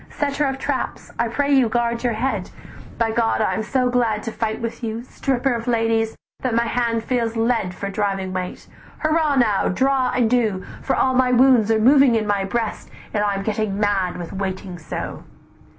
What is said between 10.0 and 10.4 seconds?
and